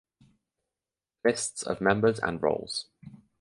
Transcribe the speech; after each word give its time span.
List 1.23 1.61
of 1.67 1.79
members 1.79 2.17
and 2.17 2.41
roles. 2.41 2.87